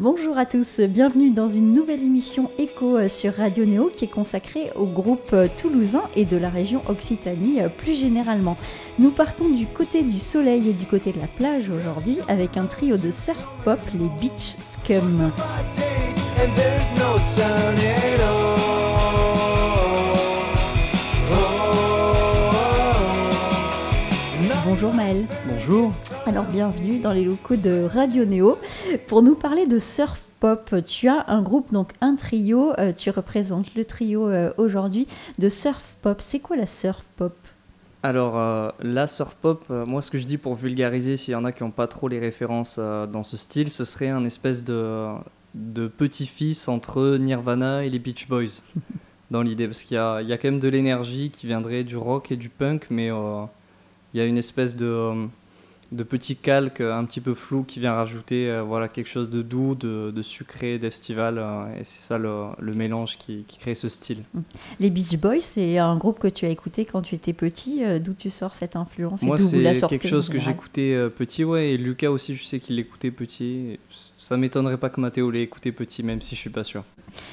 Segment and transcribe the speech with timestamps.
[0.00, 4.08] Bonjour à tous, bienvenue dans une nouvelle émission Echo euh, sur Radio Néo qui est
[4.08, 8.56] consacrée au groupe euh, toulousain et de la région Occitanie euh, plus généralement.
[9.00, 12.66] Nous partons du côté du soleil et du côté de la plage aujourd'hui avec un
[12.66, 15.32] trio de surf pop, les Beach Scum.
[24.64, 25.26] Bonjour Maël.
[25.44, 25.92] Bonjour.
[26.28, 28.58] Alors bienvenue dans les locaux de Radio Néo
[29.06, 30.74] pour nous parler de surf pop.
[30.86, 35.06] Tu as un groupe, donc un trio, euh, tu représentes le trio euh, aujourd'hui
[35.38, 36.20] de surf pop.
[36.20, 37.34] C'est quoi la surf pop?
[38.02, 41.34] Alors, euh, la surf pop, euh, moi ce que je dis pour vulgariser, s'il y
[41.34, 44.26] en a qui n'ont pas trop les références euh, dans ce style, ce serait un
[44.26, 45.06] espèce de,
[45.54, 48.60] de petit-fils entre Nirvana et les Beach Boys,
[49.30, 49.66] dans l'idée.
[49.66, 52.30] Parce qu'il y a, il y a quand même de l'énergie qui viendrait du rock
[52.30, 55.26] et du punk, mais il y a une espèce de,
[55.90, 59.40] de petit calque un petit peu flou qui vient rajouter euh, voilà, quelque chose de
[59.40, 61.38] doux, de, de sucré, d'estival.
[61.38, 64.22] euh, et c'est ça le, le mélange qui, qui crée ce style.
[64.80, 67.82] Les Beach Boys, c'est un groupe que tu as écouté quand tu étais petit.
[67.84, 71.78] euh, D'où tu sors cette influence Moi, c'est quelque chose que j'écoutais petit, ouais, et
[71.78, 73.44] Lucas aussi, je sais qu'il l'écoutait petit.
[73.44, 73.80] Et
[74.18, 76.84] Ça m'étonnerait pas que Mathéo l'ait écouté petit, même si je suis pas sûr.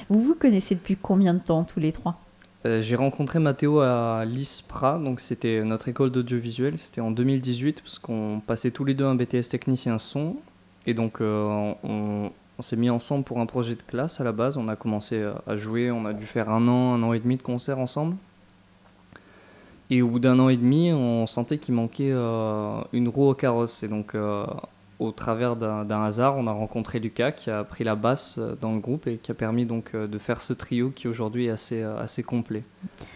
[0.10, 2.22] Vous vous connaissez depuis combien de temps tous les trois?
[2.66, 8.00] Euh, J'ai rencontré Mathéo à l'ISPRA, donc c'était notre école d'audiovisuel, c'était en 2018, parce
[8.00, 10.38] qu'on passait tous les deux un BTS technicien son,
[10.88, 14.58] et donc euh, on, s'est mis ensemble pour un projet de classe à la base,
[14.58, 17.38] on a commencé à- jouer, on a dû faire un an, un an et demi
[17.38, 18.16] de concert ensemble.
[19.92, 23.34] Et au bout d'un an et demi, on sentait qu'il manquait euh, une roue au
[23.36, 23.84] carrosse.
[23.84, 24.16] Et donc,
[25.00, 28.74] au travers d'un hasard, on a rencontré Lucas qui a pris la basse euh, dans
[28.74, 31.50] le groupe et qui a permis donc euh, de faire ce trio qui aujourd'hui est
[31.50, 32.64] assez, euh, assez complet.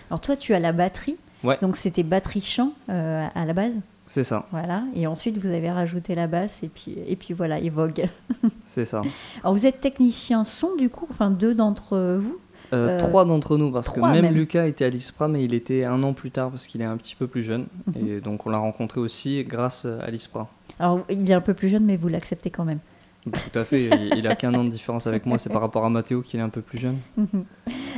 [0.09, 1.17] Alors toi, tu as la batterie.
[1.43, 1.57] Ouais.
[1.61, 3.79] Donc c'était batterie chant euh, à la base.
[4.07, 4.83] C'est ça, Voilà.
[4.95, 8.09] Et ensuite, vous avez rajouté la basse et puis, et puis voilà, et Vogue.
[8.65, 9.03] c'est ça.
[9.43, 12.39] Alors vous êtes technicien son du coup, enfin deux d'entre vous.
[12.73, 14.33] Euh, Euh, trois d'entre nous, parce que même.
[14.33, 16.97] Lucas était à l'ISPRA, mais il était un an plus tard parce qu'il est un
[16.97, 17.67] petit peu plus jeune.
[17.87, 18.07] Mhm.
[18.07, 20.47] Et donc, on l'a rencontré aussi grâce à l'ISPRA.
[20.79, 22.79] Alors il est un peu plus jeune, mais vous l'acceptez quand même.
[23.25, 25.89] Tout à fait, il, a qu'un an de différence avec moi, c'est par rapport à
[25.89, 26.97] Mathéo qui est un peu plus jeune.
[27.17, 27.43] Mhm.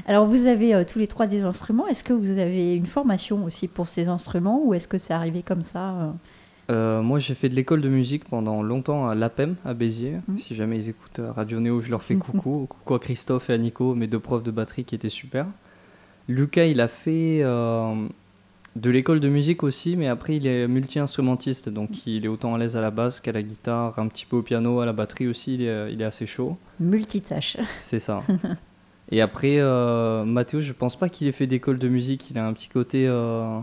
[0.07, 1.87] Alors vous avez euh, tous les trois des instruments.
[1.87, 5.43] Est-ce que vous avez une formation aussi pour ces instruments ou est-ce que c'est arrivé
[5.43, 6.11] comme ça euh?
[6.69, 10.19] Euh, moi, j'ai fait de l'école de musique pendant longtemps à l'APEM, à Béziers.
[10.27, 10.37] Mhm.
[10.37, 12.67] Si jamais ils écoutent Radio Néo, je leur fais coucou.
[12.67, 15.45] coucou à Christophe et à Nico, mes deux profs de batterie qui étaient super.
[16.29, 17.43] Lucas, il a fait
[18.75, 21.67] de l'école de musique aussi, mais après, il est multi-instrumentiste.
[21.69, 24.37] Donc, il est autant à l'aise à la basse qu'à la guitare, un petit peu
[24.37, 26.57] au piano, à la batterie aussi, il est, il est assez chaud.
[26.79, 27.57] Multitâche.
[27.79, 28.21] C'est ça.
[29.11, 32.29] Et après, euh, Mathéo, je pense pas qu'il ait fait d'école de musique.
[32.31, 33.59] Il a un petit côté euh,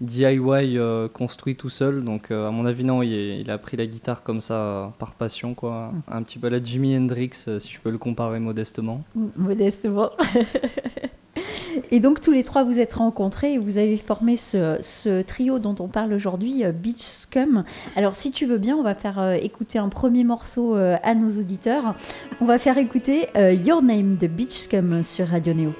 [0.00, 2.04] DIY euh, construit tout seul.
[2.04, 5.14] Donc, à mon avis, non, il, est- il a pris la guitare comme ça par
[5.14, 5.92] passion, quoi.
[6.08, 9.02] Un petit peu à la Jimi Hendrix, si je peux le comparer modestement.
[9.36, 10.10] Modestement.
[11.90, 15.74] Et donc tous les trois vous êtes rencontrés et vous avez formé ce, trio dont
[15.80, 17.64] on parle aujourd'hui, euh, Beach Scum.
[17.96, 21.14] Alors si tu veux bien, on va faire euh, écouter un premier morceau euh, à
[21.14, 21.94] nos auditeurs.
[22.40, 23.28] On va faire écouter
[23.64, 25.72] Your Name de Beach Scum sur Radio Neo.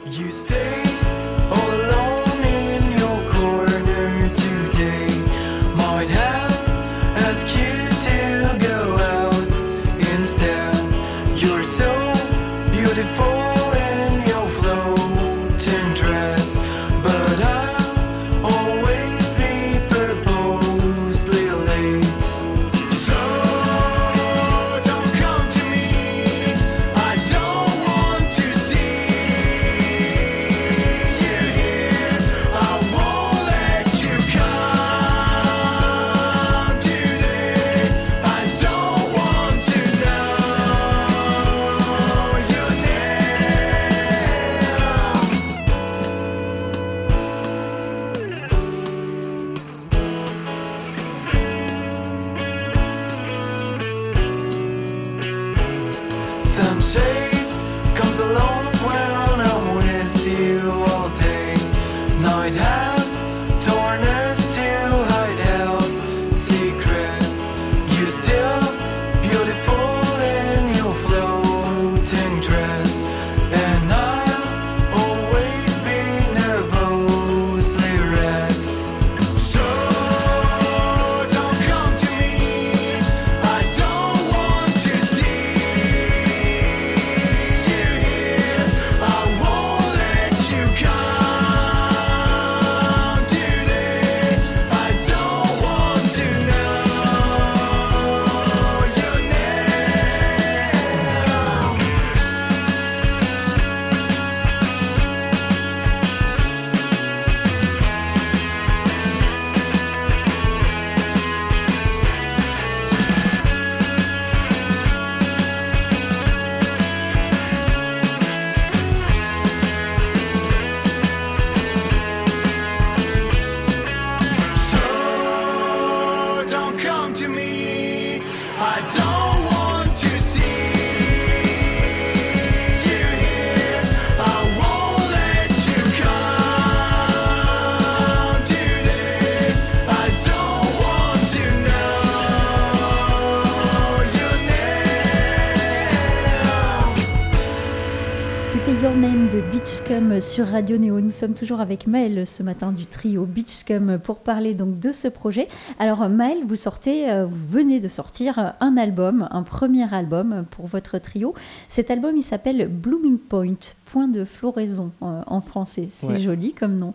[150.36, 151.00] Sur Radio Néo.
[151.00, 155.09] Nous sommes toujours avec Maël ce matin du trio Beachcum pour parler donc de ce
[155.09, 155.48] projet.
[155.78, 160.66] Alors Maël, vous sortez, euh, vous venez de sortir un album, un premier album pour
[160.66, 161.33] votre trio.
[161.71, 163.54] Cet album, il s'appelle Blooming Point,
[163.86, 165.88] point de floraison euh, en français.
[165.91, 166.18] C'est Ouais.
[166.18, 166.92] joli comme nom.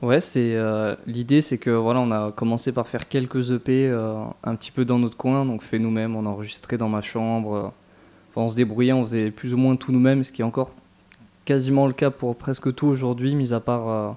[0.00, 4.24] Ouais, c'est euh, l'idée, c'est que voilà, on a commencé par faire quelques EP euh,
[4.44, 7.70] un petit peu dans notre coin, donc fait nous-mêmes, on a enregistré dans ma chambre.
[8.30, 10.70] Enfin, on se débrouillait, on faisait plus ou moins tout nous-mêmes, ce qui est encore
[11.44, 14.10] quasiment le cas pour presque tout aujourd'hui, mis à part euh,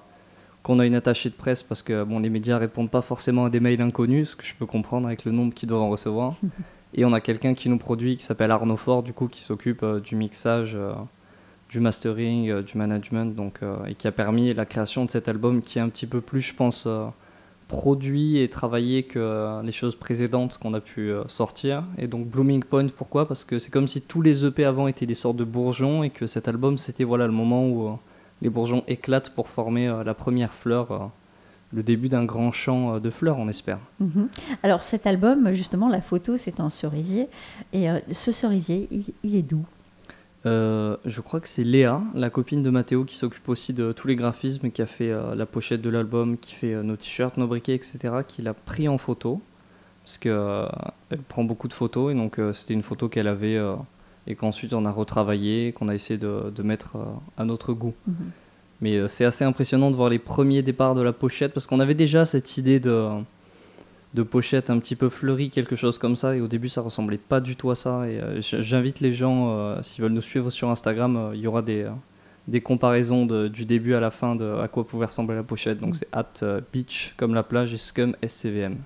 [0.62, 3.50] qu'on a une attachée de presse parce que bon, les médias répondent pas forcément à
[3.50, 6.34] des mails inconnus, ce que je peux comprendre avec le nombre qu'ils doivent en recevoir.
[6.94, 9.82] Et on a quelqu'un qui nous produit, qui s'appelle Arnaud Fort, du coup, qui s'occupe
[9.82, 10.94] euh, du mixage, euh,
[11.68, 13.58] du mastering, du management, donc,
[13.88, 16.40] et qui a permis la création de cet album qui est un petit peu plus,
[16.40, 16.86] je pense,
[17.68, 21.84] produit et travaillé que les choses précédentes qu'on a pu euh, sortir.
[21.98, 23.26] Et donc Blooming Point, pourquoi?
[23.26, 26.10] Parce que c'est comme si tous les EP avant étaient des sortes de bourgeons et
[26.10, 27.92] que cet album, c'était voilà, le moment où euh,
[28.42, 31.10] les bourgeons éclatent pour former euh, la première fleur,
[31.72, 33.78] le début d'un grand champ de fleurs, on espère.
[33.98, 34.28] Mhm.
[34.62, 37.28] Alors cet album, justement, la photo, c'est un cerisier.
[37.72, 39.66] Et ce cerisier, il, il est doux.
[40.46, 44.06] Euh, je crois que c'est Léa, la copine de Mathéo, qui s'occupe aussi de tous
[44.06, 47.36] les graphismes, qui a fait euh, la pochette de l'album, qui fait euh, nos t-shirts,
[47.36, 49.40] nos briquets, etc., qui l'a pris en photo,
[50.04, 50.66] parce que euh,
[51.10, 53.58] elle prend beaucoup de photos, et donc c'était une photo qu'elle avait,
[54.28, 56.96] et qu'ensuite on a retravaillé, qu'on a essayé de, de mettre
[57.36, 57.94] à notre goût.
[58.06, 58.14] Mhm.
[58.82, 61.94] Mais c'est assez impressionnant de voir les premiers départs de la pochette, parce qu'on avait
[61.94, 63.08] déjà cette idée de,
[64.16, 67.18] de pochette un petit peu fleurie, quelque chose comme ça, et au début ça ressemblait
[67.18, 68.08] pas du tout à ça.
[68.08, 71.46] Et euh, j'invite les gens, euh, s'ils veulent nous suivre sur Instagram, euh, il y
[71.46, 71.86] aura des,
[72.48, 75.78] des comparaisons de- du début à la fin de à quoi pouvait ressembler la pochette.
[75.80, 76.32] Donc c'est at
[76.72, 78.76] beach comme la plage et scum SCVM.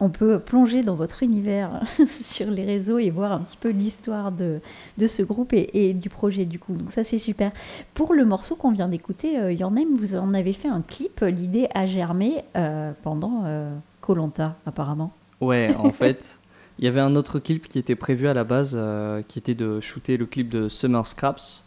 [0.00, 4.32] On peut plonger dans votre univers sur les réseaux et voir un petit peu l'histoire
[4.32, 4.60] de,
[4.98, 6.74] de ce groupe et, et du projet du coup.
[6.74, 7.52] Donc ça c'est super.
[7.94, 11.20] Pour le morceau qu'on vient d'écouter, euh, Your Name, vous en avez fait un clip.
[11.20, 13.44] L'idée a germé euh, pendant
[14.00, 15.12] Colanta apparemment.
[15.40, 16.38] Ouais, en fait,
[16.78, 19.54] il y avait un autre clip qui était prévu à la base, euh, qui était
[19.54, 21.64] de shooter le clip de Summer Scraps.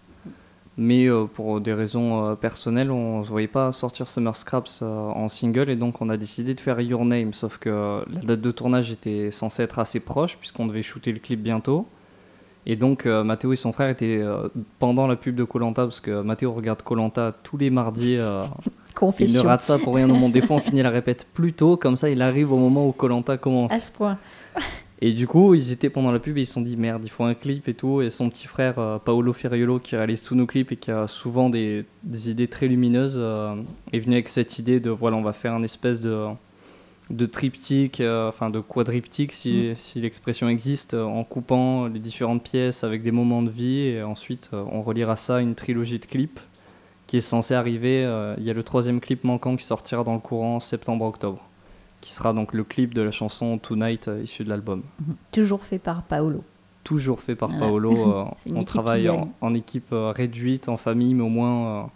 [0.78, 4.80] Mais euh, pour des raisons euh, personnelles, on ne se voyait pas sortir Summer Scraps
[4.82, 7.34] euh, en single et donc on a décidé de faire Your Name.
[7.34, 11.20] Sauf que la date de tournage était censée être assez proche puisqu'on devait shooter le
[11.20, 11.88] clip bientôt.
[12.66, 14.24] Et donc Mathéo et son frère étaient
[14.80, 18.14] pendant la pub de Colanta parce que Mathéo regarde Colanta tous les mardis.
[19.20, 20.32] il ne rate ça pour rien au monde.
[20.32, 22.94] Des fois, on finit la répète plus tôt, comme ça, il arrive au moment où
[22.94, 23.74] Colanta commence.
[23.74, 24.18] À ce point.
[25.06, 27.10] Et du coup, ils étaient pendant la pub et ils se sont dit merde, il
[27.10, 28.02] faut un clip et tout.
[28.02, 31.10] Et son petit frère euh, Paolo Ferriolo, qui réalise tous nos clips et qui a
[31.10, 33.54] souvent des, des idées très lumineuses, euh,
[33.92, 36.28] est venu avec cette idée de voilà, on va faire un espèce de,
[37.10, 42.86] de triptyque, euh, enfin de quadriptyque si, si l'expression existe, en coupant les différentes pièces
[42.86, 43.80] avec des moments de vie.
[43.80, 46.40] Et ensuite, on reliera ça à une trilogie de clips
[47.08, 48.10] qui est censée arriver.
[48.38, 51.46] Il y a le troisième clip manquant qui sortira dans le courant septembre-octobre,
[52.04, 54.84] qui sera donc le clip de la chanson Tonight euh, issue de l'album
[55.32, 56.44] Toujours fait par Paolo.
[56.84, 57.66] toujours fait par Voilà.
[57.66, 58.14] Paolo.
[58.46, 61.90] euh, on travaille en, en équipe euh, réduite, en famille, mais au moins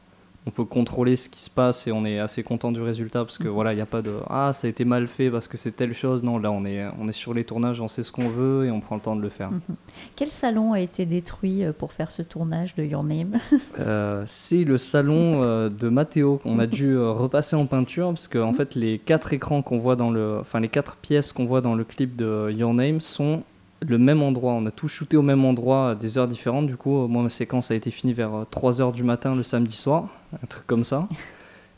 [0.48, 3.38] on peut contrôler ce qui se passe et on est assez content du résultat parce
[3.38, 5.58] que voilà, il n'y a pas de ah ça a été mal fait parce que
[5.58, 6.24] c'est telle chose.
[6.24, 8.72] Non, là on est on est sur les tournages, on sait ce qu'on veut et
[8.72, 9.52] on prend le temps de le faire.
[9.52, 9.76] Mhm.
[10.16, 13.40] Quel salon a été détruit euh, pour faire ce tournage de Your Name?
[13.80, 18.28] Euh, c'est le salon euh, de Mathéo qu'on a dû euh, repasser en peinture parce
[18.28, 21.46] que en fait les quatre écrans qu'on voit dans le, enfin les quatre pièces qu'on
[21.46, 23.44] voit dans le clip de Your Name sont
[23.86, 24.54] le même endroit.
[24.54, 26.68] On a tout shooté au même endroit à des heures différentes.
[26.68, 29.44] Du coup, euh, moi ma séquence a été finie vers 3 heures du matin le
[29.44, 30.08] samedi soir,
[30.44, 31.08] un truc comme ça.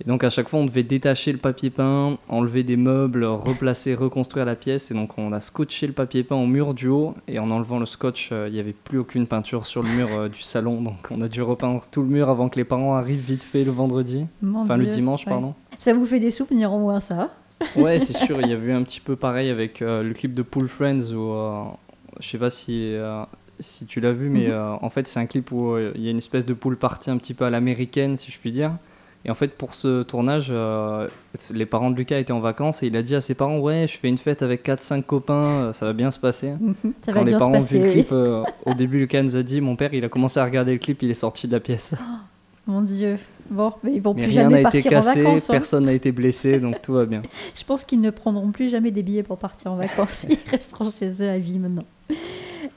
[0.02, 3.96] Et donc à chaque fois on devait détacher le papier peint, enlever des meubles, replacer,
[3.96, 4.92] reconstruire la pièce.
[4.92, 7.80] Et donc on a scotché le papier peint au mur du haut et en enlevant
[7.80, 10.82] le scotch, euh, il n'y avait plus aucune peinture sur le mur euh, du salon.
[10.82, 13.66] Donc on a dû repeindre tout le mur avant que les parents arrivent vite fait
[13.66, 14.26] le vendredi.
[14.42, 15.34] Mon Enfin le dimanche, Ouais.
[15.34, 15.54] pardon.
[15.80, 17.32] Ça vous fait des souvenirs au moins ça?
[17.76, 20.34] Ouais, c'est sûr, il y avait eu un petit peu pareil avec euh, le clip
[20.34, 21.64] de Pool Friends où euh,
[22.20, 23.24] je sais pas si, euh,
[23.60, 24.52] si tu l'as vu, mais Mhm.
[24.52, 26.78] euh, en fait c'est un clip où euh, il y a une espèce de pool
[26.78, 28.72] party un petit peu à l'américaine, si je puis dire.
[29.26, 30.50] Et en fait, pour ce tournage,
[31.54, 33.86] les parents de Lucas étaient en vacances et il a dit à ses parents Ouais,
[33.86, 36.54] je fais une fête avec 4-5 copains, ça va bien se passer.
[37.06, 39.44] Ça Quand va les bien parents ont vu le clip, au début, Lucas nous a
[39.44, 41.60] dit Mon père, il a commencé à regarder le clip, il est sorti de la
[41.60, 41.96] pièce.
[42.66, 43.18] Mon Dieu.
[43.50, 45.50] Bon, mais ils vont Mais plus rien jamais n'a été partir en cassé, vacances.
[45.50, 45.54] hein.
[45.54, 47.22] personne n'a été blessé, donc tout va bien.
[47.56, 50.24] Je pense qu'ils ne prendront plus jamais des billets pour partir en vacances.
[50.30, 51.84] Ils resteront chez eux à vie maintenant.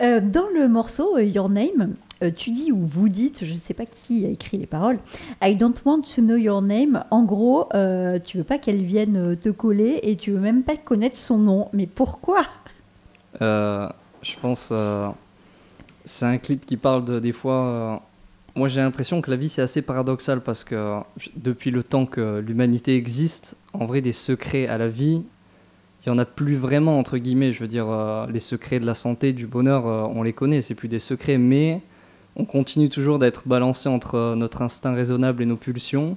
[0.02, 3.58] Euh, dans le morceau euh, Your Name, euh, tu dis ou vous dites, je ne
[3.58, 4.98] sais pas qui a écrit les paroles,
[5.40, 7.04] I don't want to know your name.
[7.10, 10.76] En gros, euh, tu veux pas qu'elle vienne te coller et tu veux même pas
[10.76, 11.68] connaître son nom.
[11.72, 12.46] Mais pourquoi?
[13.40, 15.08] Je pense euh,
[16.04, 18.02] c'est un clip qui parle de des fois
[18.54, 21.00] moi j'ai l'impression que la vie c'est assez paradoxal parce que
[21.34, 25.24] depuis le temps que l'humanité existe, en vrai des secrets à la vie,
[26.04, 27.52] il y en a plus vraiment entre guillemets.
[27.52, 30.60] Je veux dire, euh, les secrets de la santé, du bonheur, euh, on les connaît,
[30.60, 31.80] c'est plus des secrets, mais
[32.36, 36.16] on continue toujours d'être balancé entre euh, notre instinct raisonnable et nos pulsions.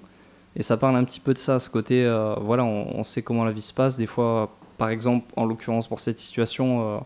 [0.56, 3.52] Et ça parle un petit peu de ça, ce côté, voilà, on, sait comment la
[3.52, 3.98] vie se passe.
[3.98, 7.04] Des fois, par exemple, en l'occurrence pour cette situation,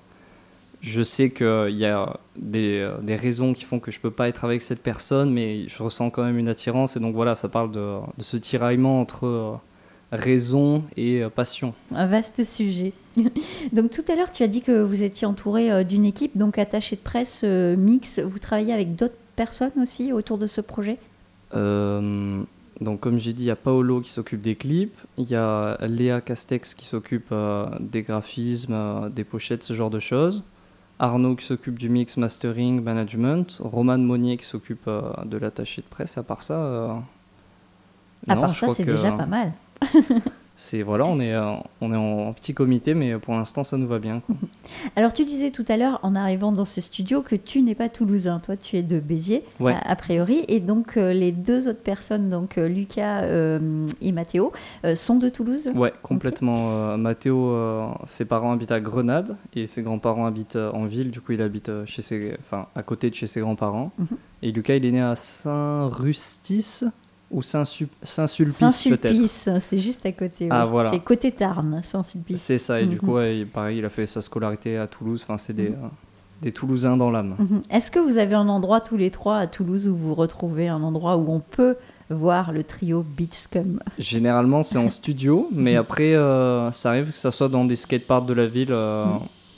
[0.82, 4.62] je sais qu'il y a des, raisons qui font que je peux pas être avec
[4.62, 6.96] cette personne, mais je ressens quand même une attirance.
[6.96, 9.60] Et donc voilà, ça parle de, ce tiraillement entre
[10.12, 11.74] raison et euh, passion.
[11.94, 12.94] Un vaste sujet.
[13.74, 16.58] donc tout à l'heure, tu as dit que vous étiez entouré euh, d'une équipe, donc
[16.58, 18.20] attaché de presse euh, mix.
[18.20, 20.98] Vous travaillez avec d'autres personnes aussi autour de ce projet?
[21.56, 22.44] Euh,
[22.82, 25.78] donc comme j'ai dit, il y a Paolo qui s'occupe des clips, il y a
[25.88, 30.44] Léa Castex qui s'occupe euh, des graphismes, euh, des pochettes, ce genre de choses.
[31.00, 33.62] Arnaud qui s'occupe du mix, mastering, management.
[33.64, 34.90] Roman Monnier qui s'occupe
[35.26, 36.18] de l'attaché de presse.
[36.18, 37.02] À part ça,
[38.28, 39.54] À non, part ça, c'est que déjà pas mal.
[40.62, 43.88] C'est voilà, on est euh, on est en petit comité, mais pour l'instant ça nous
[43.88, 44.20] va bien.
[44.20, 44.36] quoi.
[44.98, 47.88] Alors tu disais tout à l'heure, en arrivant dans ce studio, que tu n'es pas
[47.88, 48.42] toulousain.
[48.42, 49.72] Toi, tu es de Béziers, Ouais.
[49.72, 50.44] a, a priori.
[50.50, 54.52] Et donc euh, les deux autres personnes, donc euh, Lucas euh, et Mathéo,
[54.84, 55.70] euh, sont de Toulouse?
[55.74, 56.58] Ouais, complètement.
[56.58, 57.56] Euh, Mathéo,
[58.06, 61.10] ses parents habitent à Grenade et ses grands-parents habitent en ville.
[61.12, 63.94] Du coup, il habite chez ses, enfin, à côté de chez ses grands-parents.
[63.98, 64.08] Mhm.
[64.42, 66.84] Et Lucas, il est né à Saint-Rustice
[67.32, 69.14] ou Saint-Su- Saint-Sulpice peut-être.
[69.14, 70.48] Saint-Sulpice, c'est juste à côté.
[70.52, 70.90] Ah, voilà.
[70.92, 72.42] C'est côté Tarn, Saint-Sulpice.
[72.42, 72.82] C'est ça.
[72.82, 73.02] Et du Mhm.
[73.02, 75.22] coup, ouais, pareil, il a fait sa scolarité à Toulouse.
[75.24, 75.76] Enfin, c'est des, Mhm.
[75.84, 75.88] euh,
[76.42, 77.36] des Toulousains dans l'âme.
[77.38, 77.62] Mhm.
[77.70, 80.82] Est-ce que vous avez un endroit tous les trois à Toulouse où vous retrouvez un
[80.82, 81.76] endroit où on peut
[82.10, 83.80] voir le trio Beach Scum?
[84.00, 88.26] Généralement, c'est en studio, mais après, euh, ça arrive que ça soit dans des skateparks
[88.26, 88.72] de la ville.
[88.72, 89.06] euh.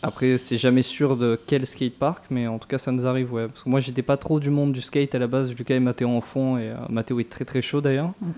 [0.04, 3.48] Après, c'est jamais sûr de quel skatepark, mais en tout cas, ça nous arrive, ouais.
[3.48, 5.54] Parce que moi, j'étais pas trop du monde du skate à la base.
[5.56, 8.12] Lucas et Mathéo en font, et euh, Mathéo est très très chaud d'ailleurs.
[8.22, 8.34] Mhm.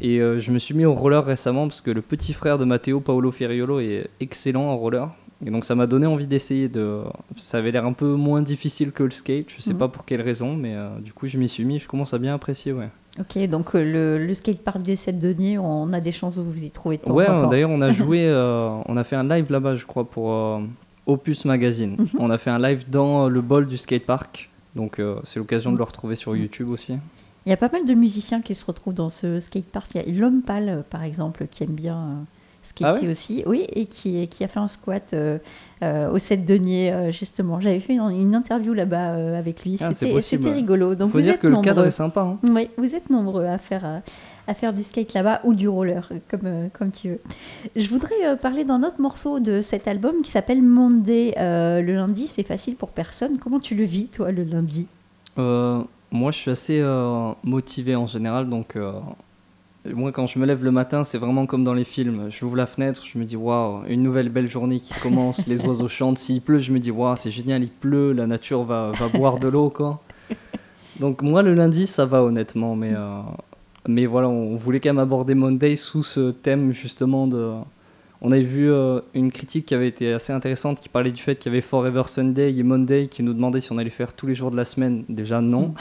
[0.00, 2.64] Et euh, je me suis mis au roller récemment parce que le petit frère de
[2.64, 5.08] Mathéo, Paolo Ferriolo, est excellent en roller.
[5.46, 6.68] Et donc, ça m'a donné envie d'essayer.
[6.68, 7.02] De...
[7.36, 9.46] Ça avait l'air un peu moins difficile que le skate.
[9.54, 9.78] Je sais Mhm.
[9.78, 11.78] pas pour quelle raison, mais euh, du coup, je m'y suis mis.
[11.80, 12.88] Je commence à bien apprécier, ouais.
[13.20, 13.84] Ok, donc euh,
[14.18, 17.02] le, le skatepark des 7 deniers, on a des chances de vous y trouver de
[17.02, 18.26] temps Ouais, d'ailleurs, on a joué,
[18.86, 20.32] on a fait un live là-bas, je crois, pour
[21.06, 21.96] Opus Magazine.
[21.98, 22.08] Mhm.
[22.18, 24.50] On a fait un live dans euh, le bol du skatepark.
[24.74, 26.38] Donc, euh, c'est l'occasion de le retrouver sur Mhm.
[26.42, 26.94] YouTube aussi.
[27.46, 29.94] Il y a pas mal de musiciens qui se retrouvent dans ce skatepark.
[29.94, 32.24] Il y a l'homme pâle, euh, par exemple, qui aime bien
[32.64, 33.42] euh, skater Ah ouais aussi.
[33.46, 35.38] Oui, et qui, qui a fait un squat euh,
[35.82, 37.60] euh, au 7 deniers, euh, justement.
[37.60, 39.78] J'avais fait une, une interview là-bas euh, avec lui.
[39.80, 40.94] Ah, c'est C'était rigolo.
[40.94, 41.64] Donc Faut vous dire êtes que le nombreux.
[41.68, 42.22] cadre est sympa.
[42.22, 42.38] hein.
[42.50, 44.02] Oui, vous êtes nombreux à faire,
[44.48, 47.20] à faire du skate là-bas ou du roller, comme, comme tu veux.
[47.76, 51.34] Je voudrais parler d'un autre morceau de cet album qui s'appelle Monday.
[51.36, 53.38] Le lundi, c'est facile pour personne.
[53.38, 54.86] Comment tu le vis, toi, le lundi?
[55.36, 56.82] Moi, je suis assez
[57.42, 58.48] motivé en général.
[58.48, 58.76] Donc,
[59.92, 62.28] moi, quand je me lève le matin, c'est vraiment comme dans les films.
[62.30, 65.46] J'ouvre la fenêtre, je me dis, waouh, une nouvelle belle journée qui commence.
[65.46, 66.18] les oiseaux chantent.
[66.18, 69.38] S'il pleut, je me dis, waouh, c'est génial, il pleut, la nature va, va boire
[69.38, 70.00] de l'eau, quoi.
[71.00, 72.76] Donc, moi, le lundi, ça va, honnêtement.
[72.76, 73.20] Mais, euh,
[73.86, 77.52] mais voilà, on voulait quand même aborder Monday sous ce thème, justement, de.
[78.26, 81.36] On avait vu euh, une critique qui avait été assez intéressante qui parlait du fait
[81.36, 84.26] qu'il y avait Forever Sunday et Monday qui nous demandaient si on allait faire tous
[84.26, 85.04] les jours de la semaine.
[85.10, 85.74] Déjà non.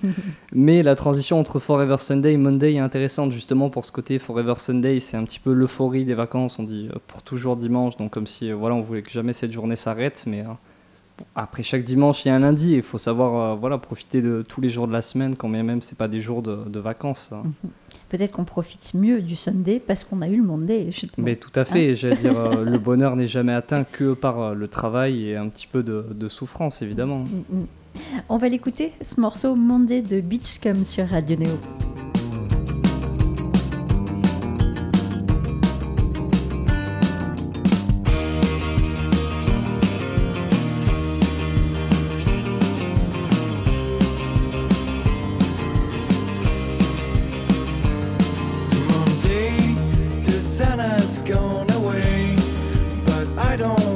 [0.52, 4.54] Mais la transition entre Forever Sunday et Monday est intéressante justement pour ce côté Forever
[4.56, 8.10] Sunday, c'est un petit peu l'euphorie des vacances, on dit euh, pour toujours dimanche, donc
[8.12, 10.56] comme si euh, voilà, on voulait que jamais cette journée s'arrête, mais bon,
[11.34, 14.42] après chaque dimanche il y a un lundi il faut savoir euh, voilà, profiter de
[14.42, 16.78] tous les jours de la semaine quand bien même c'est pas des jours de, de
[16.80, 17.30] vacances.
[17.32, 17.42] hein.
[18.08, 21.24] Peut-être qu'on profite mieux du Sunday parce qu'on a eu le Monday, justement.
[21.24, 24.54] Mais tout à fait, j'allais dire, euh, le bonheur n'est jamais atteint que par euh,
[24.54, 27.20] le travail et un petit peu de, de souffrance, évidemment.
[27.20, 27.66] Mm, mm.
[28.28, 31.99] On va l'écouter, ce morceau Monday de Beachcom sur Radio Neo.
[53.60, 53.89] Don't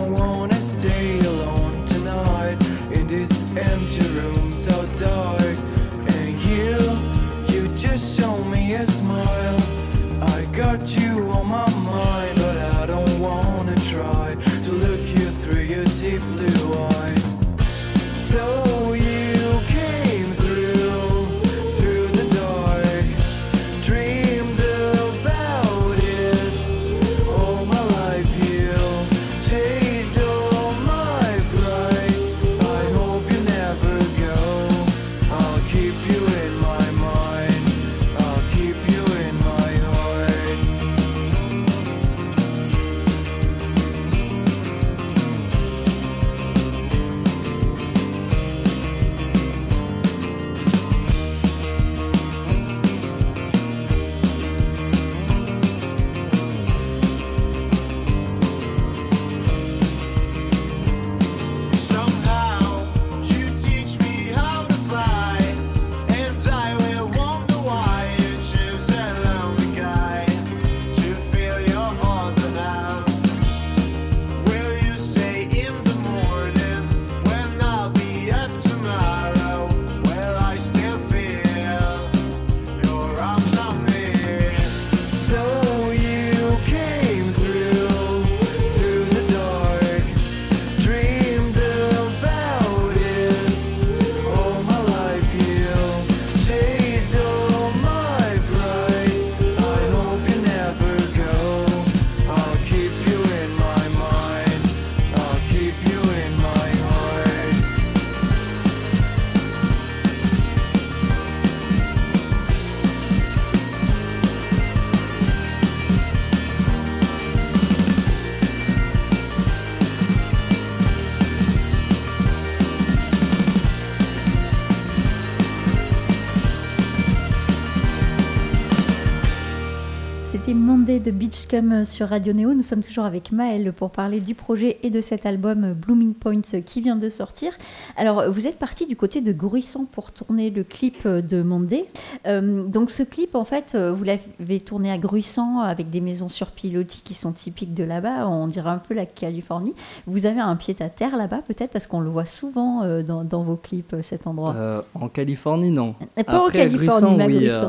[131.25, 132.53] De Beachcom sur Radio Néo.
[132.53, 136.61] Nous sommes toujours avec Maëlle pour parler du projet et de cet album Blooming Points
[136.67, 137.53] qui vient de sortir.
[137.97, 141.87] Alors, vous êtes parti du côté de Gruissant pour tourner le clip de Monday.
[142.27, 146.29] Euh, donc, ce clip, en fait, euh, vous l'avez tourné à Gruissant avec des maisons
[146.29, 148.29] sur pilotis qui sont typiques de là-bas.
[148.29, 149.75] On dirait un peu la Californie.
[150.07, 153.25] Vous avez un pied à terre là-bas, peut-être, parce qu'on le voit souvent euh, dans,
[153.25, 154.55] dans vos clips, cet endroit.
[154.57, 155.95] Euh, en Californie, non.
[156.27, 157.69] Pas en Après, Californie, mais à oui, euh,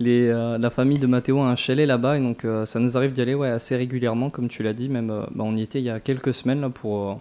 [0.00, 2.96] les, euh, la famille de Mathéo a un chalet là-bas et donc euh, ça nous
[2.96, 4.88] arrive d'y aller ouais, assez régulièrement, comme tu l'as dit.
[4.88, 7.10] Même, euh, bah, on y était il y a quelques semaines là, pour.
[7.10, 7.14] euh,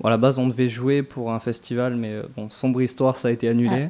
[0.00, 3.16] bon, à la base, on devait jouer pour un festival, mais euh, bon, sombre histoire,
[3.16, 3.88] ça a été annulé.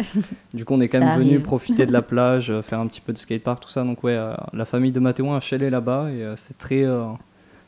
[0.54, 3.00] Du coup, on est quand Ça même venu profiter de la plage, faire un petit
[3.00, 3.83] peu de skatepark, tout ça.
[3.83, 4.16] Donc, ouais,
[4.52, 6.85] la famille de Mathéo a un chalet là-bas et c'est très.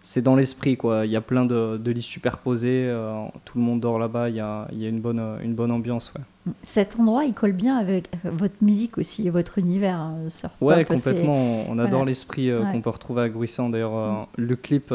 [0.03, 1.05] C'est dans l'esprit, quoi.
[1.07, 4.37] Il y a plein de, de lits superposés, euh, tout le monde dort là-bas, il
[4.37, 6.53] y a, il y a une, bonne, une bonne ambiance, ouais.
[6.63, 10.53] Cet endroit, il colle bien avec euh, votre musique aussi et votre univers hein, surf
[10.61, 11.65] Ouais, pop, c'est- complètement.
[11.69, 12.05] On, adore voilà.
[12.07, 12.73] l'esprit euh, Ouais.
[12.73, 13.69] qu'on peut retrouver à Gruissant.
[13.69, 14.87] D'ailleurs, euh, le clip,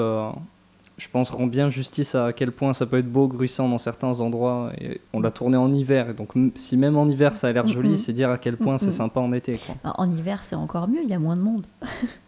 [0.97, 4.19] je pense, rend bien justice à quel point ça peut être beau, Gruissant, dans certains
[4.21, 4.71] endroits.
[4.81, 6.09] Et on l'a tourné en hiver.
[6.09, 7.97] Et donc, si même en hiver ça a l'air joli, Mhm.
[7.97, 9.57] c'est dire à quel point c'est sympa en été.
[9.57, 9.75] Quoi.
[9.97, 11.65] En hiver, c'est encore mieux, il y a moins de monde.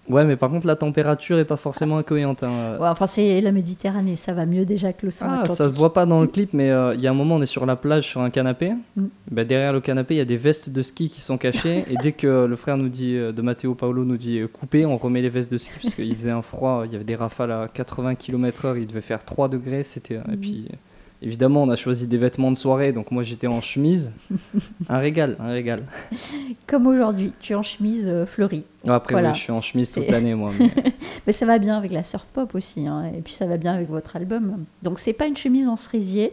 [0.10, 2.41] Ouais, mais par contre, la température est pas forcément incohérente.
[2.43, 2.78] hein.
[2.80, 5.58] Ouais, enfin, c'est la Méditerranée, ça va mieux déjà que l'océan Ah, Atlantique.
[5.58, 7.41] ça se voit pas dans le clip, mais euh, il y a un moment, on
[7.41, 8.72] est sur la plage, sur un canapé.
[8.96, 9.06] Mm.
[9.32, 11.84] Bah, derrière le canapé, il y a des vestes de ski qui sont cachées.
[11.91, 14.86] et dès que le frère nous dit, euh, de Matteo Paolo nous dit euh, couper,
[14.86, 16.84] on remet les vestes de ski parce qu'il faisait un froid.
[16.86, 19.84] Il y avait des rafales à 80 km/h, il devait faire 3 degrés.
[19.84, 20.39] C'était euh, et Mm.
[20.39, 20.67] puis.
[21.21, 24.12] Évidemment, on a choisi des vêtements de soirée, donc moi j'étais en chemise.
[24.89, 25.84] un régal, un régal.
[26.67, 28.63] Comme aujourd'hui, tu es en chemise euh, fleurie.
[28.88, 29.30] Après, Voilà.
[29.30, 30.51] oui, je suis en chemise toute l'année, moi.
[30.60, 30.71] mais-
[31.25, 33.73] Mais ça va bien avec la surf pop aussi, hein, et puis ça va bien
[33.73, 34.63] avec votre album.
[34.84, 36.32] Donc, c'est pas une chemise en cerisier,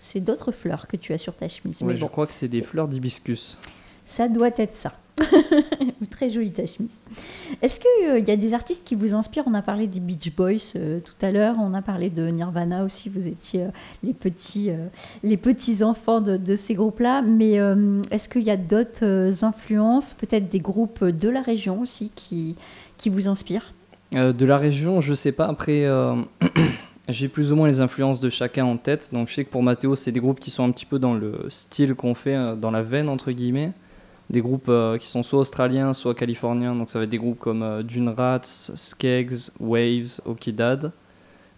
[0.00, 1.80] c'est d'autres fleurs que tu as sur ta chemise.
[1.80, 3.56] Ouais, Mais je crois que c'est des fleurs d'hibiscus.
[4.04, 4.92] ça doit être ça.
[6.10, 6.62] Très jolie ta.
[6.62, 9.44] Est-ce qu'il y a des artistes qui vous inspirent?
[9.46, 12.84] On a parlé des Beach Boys euh, tout à l'heure, on a parlé de Nirvana
[12.84, 13.68] aussi, vous étiez euh,
[14.02, 14.86] les petits, euh,
[15.22, 17.22] les petits enfants de, ces groupes-là.
[17.22, 21.80] Mais euh, est-ce qu'il y a d'autres euh, influences, peut-être des groupes de la région
[21.80, 22.56] aussi qui,
[22.98, 23.72] qui vous inspirent?
[24.14, 25.46] Euh, de la région, je sais pas.
[25.46, 26.14] Après, euh,
[27.08, 29.10] j'ai plus ou moins les influences de chacun en tête.
[29.12, 31.14] Donc, je sais que pour Mathéo, c'est des groupes qui sont un petit peu dans
[31.14, 33.72] le style qu'on fait, euh, dans la veine, entre guillemets.
[34.28, 36.74] Des groupes euh, qui sont soit australiens, soit californiens.
[36.74, 38.40] Donc, ça va être des groupes comme euh, Dune Rats,
[38.74, 40.90] Skeggs, Waves, Okidad.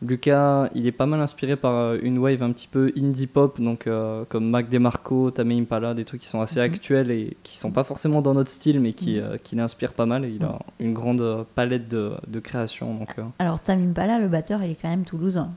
[0.00, 3.60] Lucas, il est pas mal inspiré par euh, une wave un petit peu indie pop,
[3.60, 6.64] donc euh, comme Mac DeMarco, Tame Impala, des trucs qui sont assez Mhm.
[6.66, 9.22] actuels et qui sont pas forcément dans notre style, mais qui, Mhm.
[9.24, 10.24] euh, qui l'inspirent pas mal.
[10.24, 12.94] Et il a une grande euh, palette de, de création.
[12.94, 15.50] Donc, euh, Alors, Tamim Pala, le batteur, il est quand même toulousain.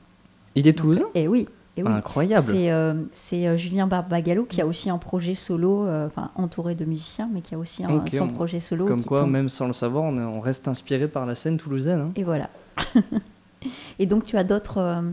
[0.56, 1.06] Il est toulousain?
[1.14, 1.48] Et oui.
[1.82, 1.92] Et oui.
[1.92, 2.48] Incroyable.
[2.52, 2.94] C'est euh,
[3.34, 7.42] euh, Julien Barbagallo qui a aussi un projet solo, euh, enfin entouré de musiciens, mais
[7.42, 8.86] qui a aussi un, son on- projet solo.
[8.86, 12.00] Comme quoi, même sans le savoir, on, est- on reste inspiré par la scène toulousaine.
[12.00, 12.12] hein.
[12.16, 12.50] Et voilà.
[14.00, 15.04] Et donc tu as d'autres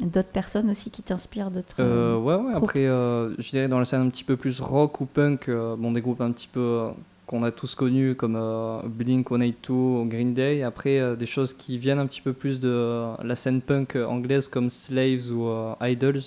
[0.00, 1.82] d'autres personnes aussi qui t'inspirent, d'autres.
[1.82, 5.50] Ouais, ouais, après, je dirais dans la scène un petit peu plus rock ou punk,
[5.50, 6.88] bon, des groupes un petit peu
[7.28, 10.62] qu'on a tous connus comme euh, Blink 182 ou Green Day.
[10.64, 13.94] Après, euh, des choses qui viennent un petit peu plus de euh, la scène punk
[13.96, 16.22] anglaise comme Slaves ou euh, Idols,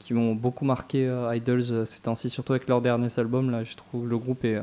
[0.00, 3.50] qui m'ont beaucoup marqué euh, Idols ces temps-ci, surtout avec leur dernier album.
[3.50, 4.58] Là, je trouve le groupe est.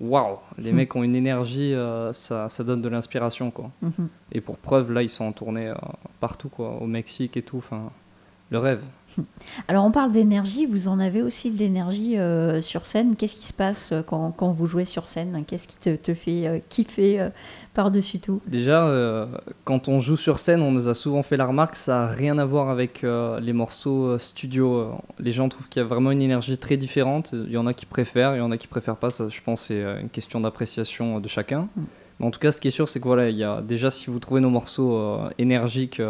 [0.00, 0.36] Waouh!
[0.58, 0.76] Les Hmm.
[0.76, 1.74] mecs ont une énergie,
[2.12, 3.70] ça, ça donne de l'inspiration, quoi.
[3.82, 4.08] mhm.
[4.30, 5.72] Et pour preuve, là, ils sont en tournée
[6.20, 7.64] partout, quoi, au Mexique et tout.
[8.50, 8.80] Le rêve.
[9.68, 13.16] Alors on parle d'énergie, vous en avez aussi de l'énergie euh, sur scène.
[13.16, 15.44] Qu'est-ce qui se passe euh, quand, quand vous jouez sur scène?
[15.46, 17.30] Qu'est-ce qui te, te fait euh, kiffer euh,
[17.74, 18.40] par-dessus tout?
[18.46, 19.28] Déjà,
[19.64, 22.38] quand on joue sur scène, on nous a souvent fait la remarque, ça n'a rien
[22.38, 24.90] à voir avec les morceaux studio.
[25.20, 27.30] Les gens trouvent qu'il y a vraiment une énergie très différente.
[27.32, 29.10] Il y en a qui préfèrent, il y en a qui préfèrent pas.
[29.10, 31.68] Ça, je pense, c'est une question d'appréciation de chacun.
[31.76, 31.82] Mm.
[32.18, 33.90] Mais en tout cas, ce qui est sûr, c'est que voilà, il y a déjà
[33.90, 36.02] si vous trouvez nos morceaux énergiques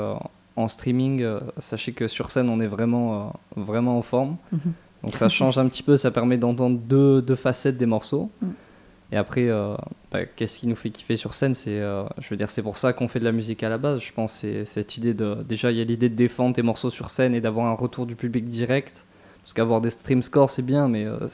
[0.58, 4.36] en streaming, euh, sachez que sur scène, on est vraiment, euh, vraiment en forme.
[4.52, 4.72] Mhm.
[5.04, 8.30] Donc ça change un petit peu, ça permet d'entendre deux, deux facettes des morceaux.
[8.42, 8.48] Mm.
[9.10, 9.74] Et après, euh,
[10.12, 12.76] bah, qu'est-ce qui nous fait kiffer sur scène C'est, euh, je veux dire, c'est pour
[12.76, 14.00] ça qu'on fait de la musique à la base.
[14.00, 16.90] Je pense c'est cette idée de, déjà, il y a l'idée de défendre tes morceaux
[16.90, 19.06] sur scène et d'avoir un retour du public direct.
[19.42, 21.26] Parce qu'avoir des stream scores, c'est bien, mais euh,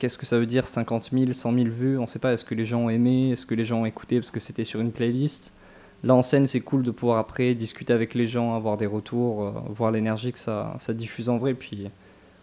[0.00, 1.98] qu'est-ce que ça veut dire 50 000, 100 000 vues?
[1.98, 2.32] On ne sait pas.
[2.32, 3.30] Est-ce que les gens ont aimé?
[3.30, 4.18] Est-ce que les gens ont écouté?
[4.18, 5.52] Parce que c'était sur une playlist
[6.02, 9.44] Là, en scène, c'est cool de pouvoir après discuter avec les gens, avoir des retours,
[9.44, 11.52] euh, voir l'énergie que ça, ça diffuse en vrai.
[11.52, 11.88] Puis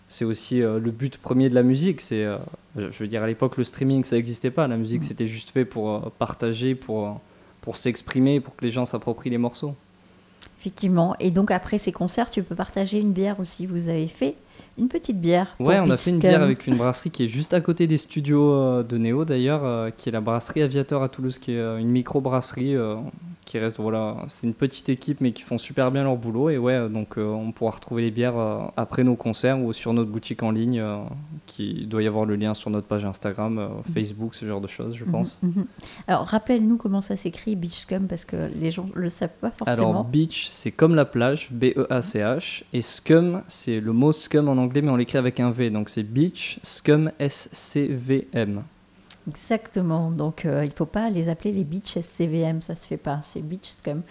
[0.09, 2.01] c'est aussi euh, le but premier de la musique.
[2.01, 2.37] C'est, euh,
[2.75, 4.67] je veux dire, à l'époque, le streaming, ça n'existait pas.
[4.67, 5.05] La musique, Mm.
[5.05, 7.19] c'était juste fait pour partager, pour,
[7.61, 9.73] pour s'exprimer, pour que les gens s'approprient les morceaux.
[10.59, 11.15] Effectivement.
[11.19, 13.65] Et donc après ces concerts, tu peux partager une bière aussi.
[13.65, 14.35] Vous avez fait
[14.77, 15.55] une petite bière.
[15.59, 17.97] Ouais, on a fait une bière avec une brasserie qui est juste à côté des
[17.97, 22.75] studios de Néo d'ailleurs, qui est la brasserie Aviateur à Toulouse, qui est une micro-brasserie
[23.47, 26.49] qui restent, voilà, c'est une petite équipe mais qui font super bien leur boulot.
[26.49, 29.93] Et ouais, donc euh, on pourra retrouver les bières euh, après nos concerts ou sur
[29.93, 30.97] notre boutique en ligne, euh,
[31.45, 34.67] qui doit y avoir le lien sur notre page Instagram, euh, Facebook, ce genre de
[34.67, 35.39] choses, je pense.
[35.41, 35.65] Mhm, mhm.
[36.07, 39.91] Alors, rappelle-nous comment ça s'écrit Beachcum parce que les gens le savent pas forcément.
[39.91, 42.63] Alors, beach, c'est comme la plage, B-E-A-C-H.
[42.73, 45.69] Et scum, c'est le mot scum en anglais, mais on l'écrit avec un V.
[45.69, 48.63] Donc, c'est beach, scum, S-C-V-M.
[49.27, 50.11] Exactement.
[50.11, 53.19] Donc, euh, il faut pas les appeler les Beach SCVM, ça se fait pas.
[53.21, 54.01] C'est Beach Scum.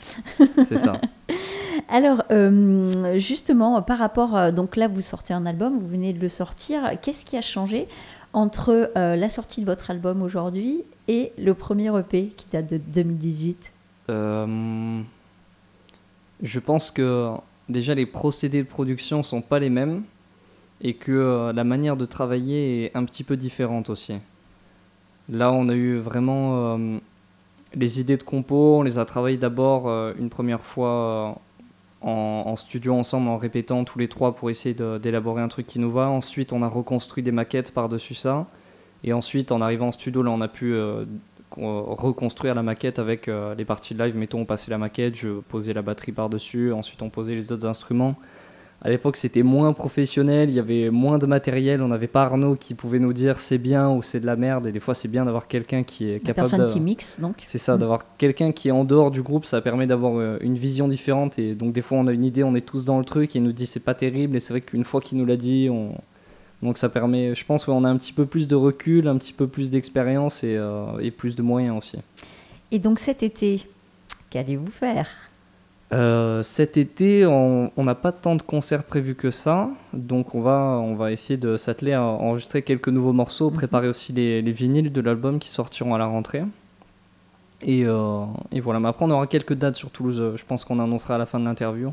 [0.68, 1.00] C'est ça.
[1.88, 6.20] Alors, euh, justement, par rapport, euh, donc là, vous sortez un album, vous venez de
[6.20, 7.00] le sortir.
[7.00, 7.88] Qu'est-ce qui a changé
[8.32, 12.78] entre euh, la sortie de votre album aujourd'hui et le premier EP qui date de
[12.78, 13.72] 2018
[14.08, 15.02] Euh,
[16.42, 17.30] je pense que
[17.68, 20.02] déjà les procédés de production sont pas les mêmes
[20.80, 24.14] et que la manière de travailler est un petit peu différente aussi.
[25.28, 26.98] Là, on a eu vraiment euh,
[27.74, 31.36] les idées de compo, on les a travaillées d'abord euh, une première fois
[32.02, 35.80] euh, en, studio ensemble, en répétant tous les trois pour essayer d'élaborer un truc qui
[35.80, 36.08] nous va.
[36.08, 38.46] Ensuite, on a reconstruit des maquettes par-dessus ça.
[39.02, 40.74] Et ensuite, en arrivant en studio, là, on a pu
[41.50, 44.16] con- reconstruire la maquette avec les parties de live.
[44.16, 47.66] Mettons, on passait la maquette, je posais la batterie par-dessus, ensuite on posait les autres
[47.66, 48.14] instruments.
[48.82, 52.56] À l'époque, c'était moins professionnel, il y avait moins de matériel, on n'avait pas Arnaud
[52.56, 54.66] qui pouvait nous dire c'est bien ou c'est de la merde.
[54.66, 56.72] Et des fois, c'est bien d'avoir quelqu'un qui est capable personne de...
[56.72, 57.42] qui mixe, donc.
[57.46, 57.80] C'est ça, Mm.
[57.80, 61.38] d'avoir quelqu'un qui est en dehors du groupe, ça permet d'avoir euh, une vision différente.
[61.38, 63.38] Et donc, des fois, on a une idée, on est tous dans le truc, et
[63.38, 64.36] il nous dit c'est pas terrible.
[64.36, 65.94] Et c'est vrai qu'une fois qu'il nous l'a dit, on...
[66.62, 69.32] donc ça permet, je pense qu'on a un petit peu plus de recul, un petit
[69.32, 71.96] peu plus d'expérience et, euh, et plus de moyens aussi.
[72.70, 73.66] Et donc cet été,
[74.30, 75.08] qu'allez-vous faire?
[75.92, 80.80] Euh, cet été, on n'a pas tant de concerts prévus que ça, donc on va,
[80.82, 83.56] on va essayer de s'atteler à enregistrer quelques nouveaux morceaux, Mhm.
[83.56, 86.42] préparer aussi les, les vinyles de l'album qui sortiront à la rentrée.
[87.62, 90.78] Et, euh, et voilà, mais après on aura quelques dates sur Toulouse, je pense qu'on
[90.80, 91.92] annoncera à la fin de l'interview.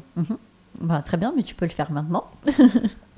[0.81, 2.25] Bah, Très bien, mais tu peux le faire maintenant.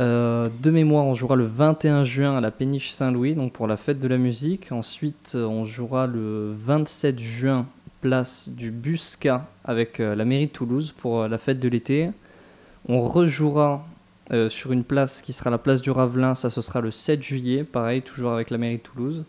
[0.02, 3.78] Euh, de mémoire, on jouera le 21 juin à la Péniche Saint-Louis, donc pour la
[3.78, 4.74] fête de la musique.
[4.74, 7.66] Ensuite, on jouera le 27 juin,
[8.06, 12.12] place du Busca, avec euh, la mairie de Toulouse pour euh, la fête de l'été.
[12.88, 13.84] On rejouera
[14.32, 17.24] euh, sur une place qui sera la place du Ravelin, ça ce sera le 7
[17.24, 19.26] juillet, pareil, toujours avec la mairie de Toulouse.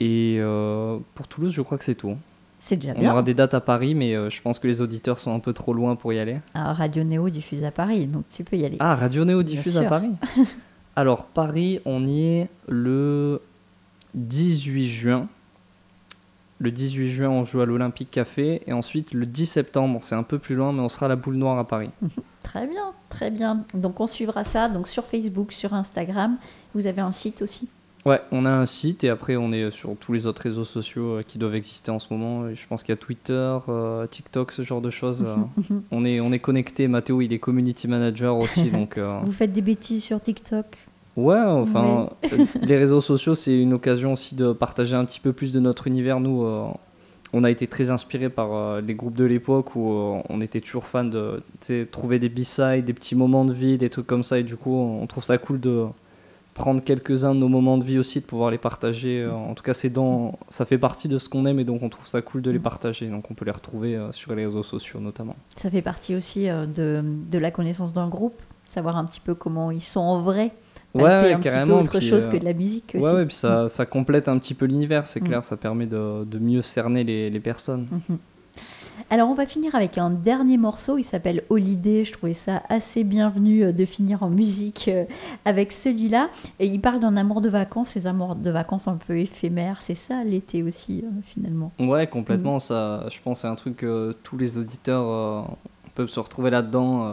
[0.00, 0.40] Et
[1.14, 2.16] pour Toulouse, je crois que c'est tout.
[2.58, 3.12] C'est déjà On bien.
[3.12, 5.74] aura des dates à Paris, mais je pense que les auditeurs sont un peu trop
[5.74, 6.38] loin pour y aller.
[6.54, 8.78] Ah, Radio Néo diffuse à Paris, donc tu peux y aller.
[8.80, 9.82] Ah, Radio Néo diffuse à.
[9.84, 10.10] Paris
[10.96, 13.42] Alors, Paris, on y est le
[14.14, 15.28] 18 juin.
[16.62, 18.62] Le 18 juin, on joue à l'Olympique Café.
[18.66, 21.16] Et ensuite, le 10 septembre, c'est un peu plus loin, mais on sera à la
[21.16, 21.88] Boule Noire à Paris.
[22.42, 23.64] Très bien, très bien.
[23.74, 26.36] Donc on suivra ça donc sur Facebook, sur Instagram.
[26.74, 27.68] Vous avez un site aussi?
[28.06, 31.18] Ouais, on a un site et après, on est sur tous les autres réseaux sociaux
[31.18, 32.52] euh, qui doivent exister en ce moment.
[32.54, 35.22] Je pense qu'il y a Twitter, euh, TikTok, ce genre de choses.
[35.24, 35.36] euh.
[35.90, 36.88] on est, on est connecté.
[36.88, 38.70] Mathéo, il est community manager aussi.
[38.72, 40.66] donc, euh, Vous faites des bêtises sur TikTok?
[41.20, 45.34] Ouais, enfin, euh, les réseaux sociaux, c'est une occasion aussi de partager un petit peu
[45.34, 46.18] plus de notre univers.
[46.18, 46.66] Nous, euh,
[47.34, 50.62] on a été très inspirés par euh, les groupes de l'époque où euh, on était
[50.62, 51.42] toujours fan de
[51.90, 54.38] trouver des b-sides, des petits moments de vie, des trucs comme ça.
[54.38, 55.84] Et du coup, on trouve ça cool de
[56.54, 59.26] prendre quelques-uns de nos moments de vie aussi, de pouvoir les partager.
[59.26, 61.90] En tout cas, c'est dans, ça fait partie de ce qu'on aime et donc on
[61.90, 63.08] trouve ça cool de les partager.
[63.08, 65.36] Donc on peut les retrouver sur les réseaux sociaux notamment.
[65.56, 69.70] Ça fait partie aussi de, de la connaissance d'un groupe, savoir un petit peu comment
[69.70, 70.50] ils sont en vrai.
[70.94, 73.04] Ouais, ouais, un petit peu carrément, autre puis, chose euh, que de la musique aussi.
[73.04, 75.26] Ouais, puis ça, ça complète un petit peu l'univers, c'est Mm.
[75.26, 77.86] clair, ça permet de, de mieux cerner les, les personnes.
[78.08, 78.18] Mhm.
[79.08, 83.02] Alors on va finir avec un dernier morceau, il s'appelle Holiday, je trouvais ça assez
[83.02, 85.04] bienvenu euh, de finir en musique euh,
[85.44, 86.28] avec celui-là.
[86.58, 89.94] Et il parle d'un amour de vacances, les amours de vacances un peu éphémères, c'est
[89.94, 91.72] ça l'été aussi finalement?
[91.80, 92.60] Ouais, complètement.
[92.60, 95.56] Ça, je pense que c'est un truc que tous les auditeurs
[95.94, 97.06] peuvent se retrouver là-dedans.
[97.06, 97.12] euh,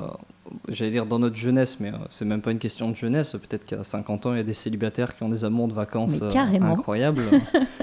[0.69, 3.31] J'allais dire dans notre jeunesse, mais euh, c'est même pas une question de jeunesse.
[3.33, 6.21] Peut-être qu'à 50 ans, il y a des célibataires qui ont des amours de vacances
[6.21, 6.29] euh,
[6.61, 7.23] incroyables.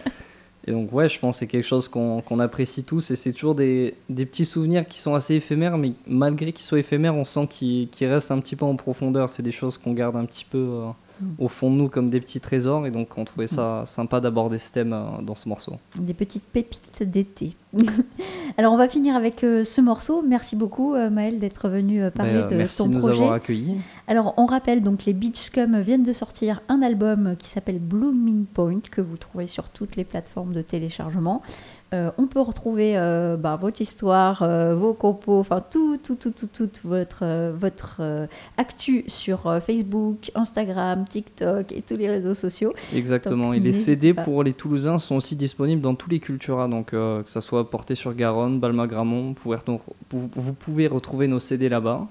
[0.66, 3.11] et donc, ouais, je pense que c'est quelque chose qu'on apprécie tous.
[3.11, 6.78] Et c'est toujours des, des petits souvenirs qui sont assez éphémères, mais malgré qu'ils soient
[6.78, 9.28] éphémères, on sent qu'ils restent un petit peu en profondeur.
[9.28, 10.87] C'est des choses qu'on garde un petit peu euh.
[11.38, 12.87] Au fond de nous comme des petits trésors.
[12.87, 15.74] Et donc, on trouvait ça sympa d'aborder ce thème euh, dans ce morceau.
[15.98, 17.55] Des petites pépites d'été.
[18.57, 20.22] Alors on va finir avec euh, ce morceau.
[20.27, 23.14] Merci beaucoup euh, Maël d'être venu parler Ben, de merci ton de nous projet.
[23.14, 23.77] avoir accueillis.
[24.07, 28.81] Alors, on rappelle donc les Beachcum viennent de sortir un album qui s'appelle Blooming Point
[28.90, 31.42] que vous trouvez sur toutes les plateformes de téléchargement.
[31.94, 36.33] Euh, on peut retrouver euh, bah, votre histoire, euh, vos compos, enfin tout, tout, tout,
[36.33, 38.02] tout, toute votre, votre
[38.57, 42.74] actu sur Facebook, Instagram, TikTok et tous les réseaux sociaux.
[42.94, 43.48] Exactement.
[43.48, 44.22] Donc, et les CD pas.
[44.22, 47.94] pour les Toulousains sont aussi disponibles dans tous les Cultura, donc que ça soit porté
[47.94, 49.35] sur Garonne, Balma-Gramont,
[50.11, 52.09] vous pouvez retrouver nos CD là-bas.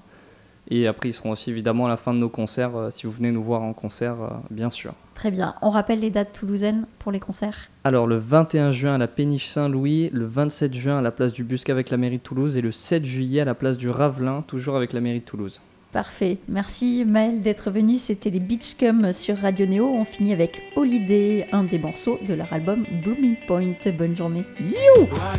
[0.70, 3.12] Et après, ils seront aussi évidemment à la fin de nos concerts, euh, si vous
[3.12, 4.94] venez nous voir en concert, euh, bien sûr.
[5.14, 5.54] Très bien.
[5.62, 7.68] On rappelle les dates toulousaines pour les concerts.
[7.84, 11.44] Alors, le 21 juin à la Péniche Saint-Louis, le 27 juin à la place du
[11.44, 14.42] Busc avec la mairie de Toulouse et le 7 juillet à la place du Ravelin,
[14.42, 15.60] toujours avec la mairie de Toulouse.
[15.92, 16.38] Parfait.
[16.48, 17.98] Merci Maëlle d'être venue.
[17.98, 19.86] C'était les Beachcom sur Radio Néo.
[19.86, 23.74] On finit avec Holiday, un des morceaux de leur album Blooming Point.
[23.96, 24.42] Bonne journée.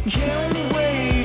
[0.07, 1.24] I